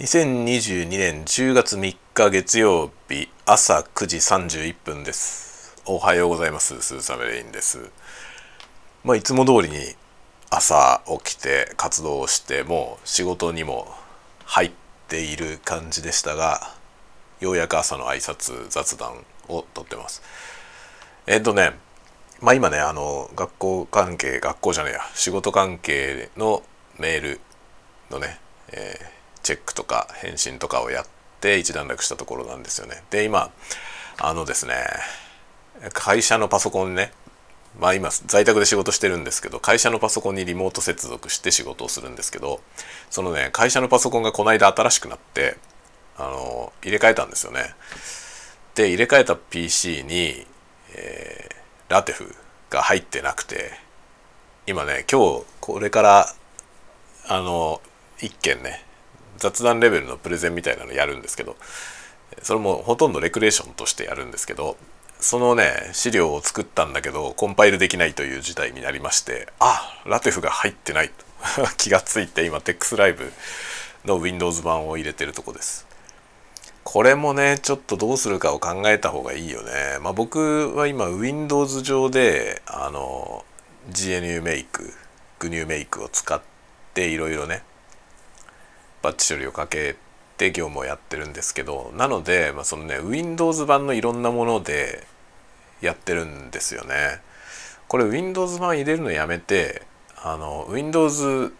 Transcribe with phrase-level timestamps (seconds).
[0.00, 5.74] 2022年10月3日月曜日朝9時31分です。
[5.86, 6.80] おはようございます。
[6.82, 7.90] スーサメレインです。
[9.02, 9.96] まあいつも通りに
[10.50, 13.88] 朝起きて活動をしてもう仕事にも
[14.44, 14.70] 入っ
[15.08, 16.60] ている感じでしたが
[17.40, 20.22] ようやく朝の挨拶雑談をとってます。
[21.26, 21.72] えっとね
[22.40, 26.62] まあ今ねあの学校関係学校じゃねえや仕事関係の
[27.00, 27.40] メール
[28.12, 28.38] のね、
[28.70, 29.17] えー
[29.48, 31.06] チェックとか返信とかをやっ
[31.40, 33.02] て一段落したところなんですよね。
[33.08, 33.50] で今
[34.18, 34.74] あのですね
[35.94, 37.12] 会社のパソコンね
[37.80, 42.60] まあ今在宅で仕事してるんですけど会社のパソコンにリモート接続して仕事をするんですけど
[43.08, 45.56] そのね会社のパソコンがこの間新しくなって
[46.18, 47.74] あの入れ替えたんですよね。
[48.74, 50.46] で入れ替えた PC に、
[50.94, 52.34] えー、ラテフ
[52.68, 53.70] が入ってなくて
[54.66, 56.26] 今ね今日これから
[57.28, 57.80] あの
[58.20, 58.84] 一件ね
[59.38, 61.56] 雑談レベルのプレゼンみたいなのやるんですけど
[62.42, 64.76] それもほとんどレクレーションとしてやるんですけど
[65.20, 71.10] そのね資料を作ったんだけどコンパイルできないという事態になりましてあラテフが入ってない
[71.76, 73.32] 気がついて今 TEX ライブ
[74.04, 75.86] の Windows 版を入れてるとこです。
[76.84, 79.98] これもねちょっとどうするかを考えた方がいいよね。
[80.00, 83.44] まあ僕は今 Windows 上であの
[83.90, 84.92] GNU メイク
[85.38, 86.40] GNU メイクを使っ
[86.94, 87.62] ていろいろね
[89.02, 89.96] バッチ処理をかけ
[90.36, 95.06] て業務をやってるんですけどなので、まあ、そのね Windows 版のいろんなもので
[95.80, 97.20] やってるんですよね。
[97.88, 99.82] これ Windows 版入れるのやめて
[100.16, 101.52] あの Windows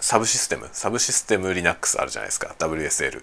[0.00, 3.22] サブシステムサブシステム Linux あるじゃないですか WSL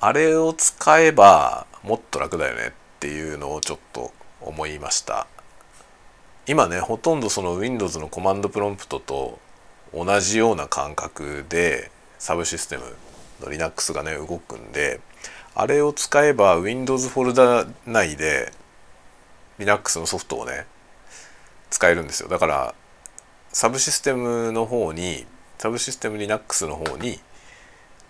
[0.00, 5.26] あれを使えばもっと楽だよねっていうのをちょっと思いました
[6.46, 9.38] 今ねほとんどその Windows のコマンドプロンプトと
[9.96, 12.84] 同じような感覚でサブシステム
[13.40, 15.00] の Linux がね動くんで
[15.54, 18.52] あれを使えば Windows フォルダ内で
[19.58, 20.66] Linux のソフトをね
[21.70, 22.28] 使えるんですよ。
[22.28, 22.74] だから
[23.52, 25.24] サブシステムの方に
[25.58, 27.18] サブシステム Linux の方に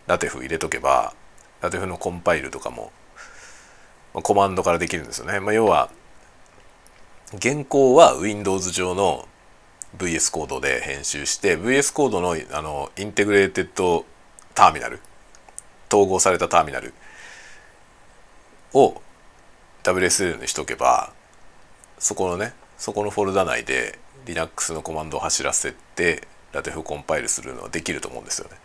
[0.08, 1.14] LaTeX 入れとけば
[1.60, 2.90] LaTeX のコンパイルとかも
[4.12, 5.90] まコマンドからできるんですよね、まあ、要は
[7.40, 9.28] 原稿は Windows 上の
[9.98, 14.04] VS コードで編集して VS コードのあのインテグレーテッド
[14.54, 15.00] ターミナル
[15.88, 16.94] 統合されたターミナル
[18.74, 19.00] を
[19.82, 21.12] WSL にしとけば
[21.98, 28.56] そこのねそこのフォルダ内で Linux のコマンドを走らせてラテフコンパイルするのはできると思うんですよね。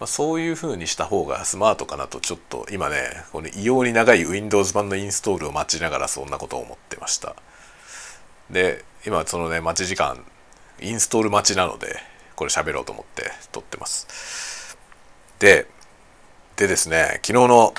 [0.00, 2.96] まあ、そういう風にした方がスマートかなとちょっと今ね
[3.32, 7.34] この異様に長い Windows 版のインストールを待ちながらそんなことを思ってました。
[8.50, 10.24] で今そのね待ち時間
[10.82, 11.96] インストール待ちなので
[12.34, 14.76] これ喋ろうと思って撮ってます。
[15.38, 15.66] で
[16.56, 17.74] でですね昨日の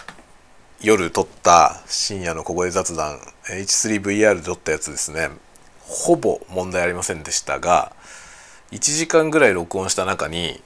[0.81, 5.29] 夜撮った深夜の小声雑談 H3VR で撮ったやつですね
[5.79, 7.93] ほぼ問題ありませんでしたが
[8.71, 10.61] 1時間ぐらい録音した中に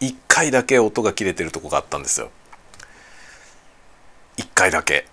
[0.00, 2.30] 1回だけ音が切れてるとこがあったんですよ。
[4.38, 5.06] 1回だけ。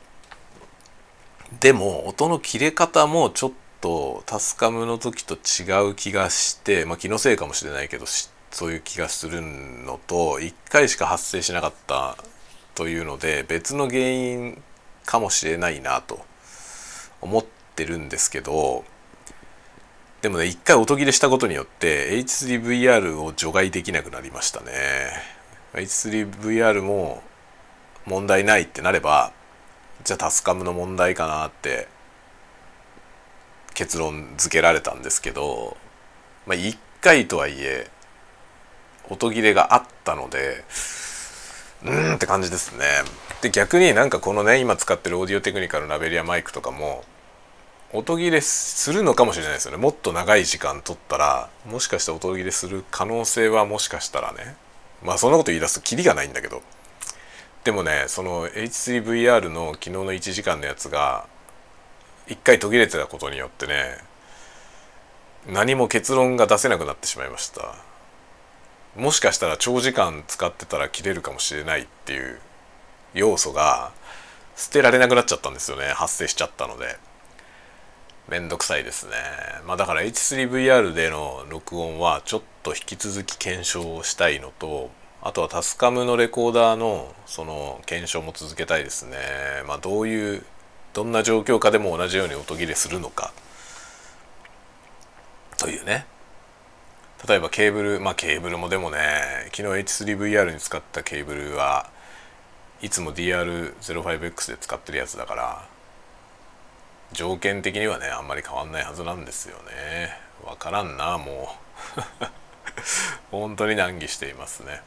[1.60, 8.06] でも音の切れ方もちょっととタスカムの時と違う気がしてまあ気のせいかもしれないけど
[8.52, 12.18] そういう気がするのと1回しか発生しなかった
[12.76, 14.62] というので別の原因
[15.06, 16.20] かもしれないなと
[17.22, 17.46] 思っ
[17.76, 18.84] てるんですけど
[20.22, 24.72] でもね一回音切れしたことによって H3VR を除外できなくなりましたね。
[25.74, 27.24] H3VR も
[28.06, 29.32] 問題ないってなれば
[30.04, 31.88] じゃあタスカムの問題かなって
[33.80, 35.78] 結論付けられたんですけど、
[36.46, 37.90] まあ、1回とはいえ
[39.10, 40.66] 音切れがあったので
[41.86, 42.84] うーんって感じですね。
[43.42, 47.06] で逆になんかこのね今使ってるオーディオテクニカルラベリアマイクとかも
[47.94, 49.78] 音切れするのかもしれないですよね。
[49.78, 54.58] もっと長い時間取ったらもしかしたら音切れする可能性はもしかしたらね。
[55.02, 56.62] まあそんなこと言い出すとキリがないんだけど。
[57.64, 61.28] でもねその H3VR の昨日の1時間のやつが
[62.30, 63.98] 一回途切れてたことによってね
[65.52, 67.76] 何も結論が出せなくなってしまいました。
[68.96, 72.40] もしかしたら長時間使ってたら切れるかもしれないっていう
[73.14, 73.92] 要素が
[74.56, 75.86] 捨てられなくなっちゃったんですよね。
[75.88, 76.98] 発生しちゃったので。
[78.30, 79.14] めんどくさいですね。
[79.66, 84.92] まあだから H3VR での録音はちょっと引き続き検証をしたいのと
[85.22, 89.18] あとはタスカムのレコーダーのその検証も続けたいですね。
[89.68, 90.44] まあどういう
[90.94, 93.32] どんな状況下でも同じように音切れするのか。
[95.58, 96.06] というね。
[97.28, 98.98] 例えばケーブルまあケーブルもでもね
[99.54, 99.64] 昨日
[100.04, 101.90] H3VR に使ったケーブルは
[102.82, 105.68] いつも DR05X で使ってるやつだから
[107.12, 110.18] 条件的にはねあんまり変わんないはずなんですよね。
[110.46, 111.56] わからんなも
[111.98, 112.02] う。
[113.32, 114.82] 本当に難儀していますね。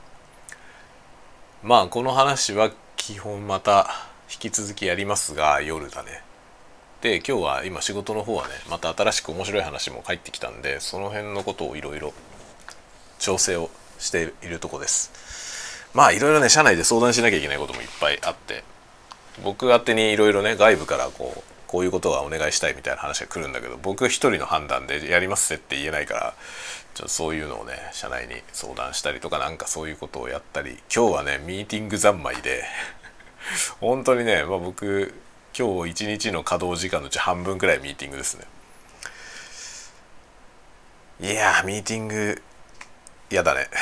[1.63, 6.23] まあこの話は基本また引き続きやりますが夜だね。
[7.03, 12.15] で今日は今仕事の方はねまた新しく面白い話も返ってきたんでその辺のことをいろいろ
[13.19, 13.69] 調整を
[13.99, 15.91] しているとこです。
[15.93, 18.65] まあいろいろね社内で相談しなきゃいけないこともいっぱいあって
[19.45, 26.35] 僕宛てにいろいろね外部からこうこういうことはお願いしたいみたいな話が来るんだけど僕一人の判断でやりますって言えないから
[26.95, 32.65] ちょっとそういうのをね社内に相談したりとかなんかそういうことをやったり今日はねミーティング三昧で
[33.81, 35.15] 本当にね、まあ、僕
[35.57, 38.47] 今日一日の稼働時間のうち半分くらいミーティングですね。
[41.21, 42.43] いやミーティング
[43.31, 43.69] 嫌だね。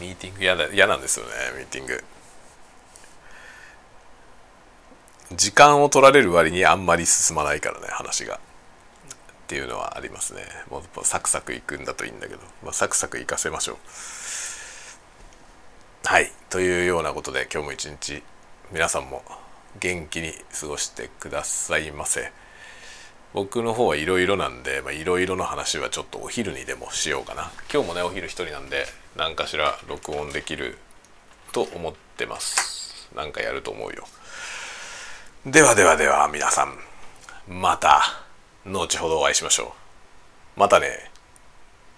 [0.00, 2.04] ミーティング嫌だ嫌なんですよねミーティング。
[5.32, 8.36] 時間を取られる割にあんまり進まないからね話が。
[8.36, 8.38] っ
[9.48, 10.42] ていうのはありますね。
[10.70, 13.76] もうサクサクいくんだといいんだけど、まあ、サクサクいかせましょう。
[16.08, 16.30] はい。
[16.50, 18.22] というようなことで今日も一日
[18.70, 19.24] 皆さんも
[19.80, 22.30] 元気に過ごしてくださいませ。
[23.34, 27.50] 僕の方はいろいろなんでいろいろの話はちょっとお昼にでもしようかな。
[27.72, 28.86] 今日もねお昼一人なんで
[29.16, 30.78] 何かしら録音できる
[31.50, 33.10] と思ってます。
[33.16, 34.06] なんかやると思うよ。
[35.44, 36.78] ではではでは皆さん
[37.52, 38.00] また
[38.64, 39.74] 後ほどお会いしましょ
[40.56, 40.60] う。
[40.60, 41.10] またね。